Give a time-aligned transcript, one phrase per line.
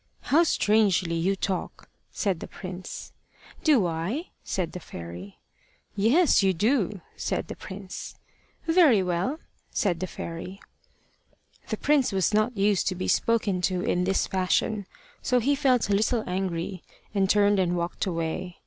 [0.33, 3.11] "How strangely you talk!" said the prince.
[3.63, 5.37] "Do I?" said the fairy.
[5.95, 8.15] "Yes, you do," said the prince.
[8.65, 9.37] "Very well,"
[9.69, 10.59] said the fairy.
[11.69, 14.87] The prince was not used to be spoken to in this fashion,
[15.21, 16.81] so he felt a little angry,
[17.13, 18.57] and turned and walked away.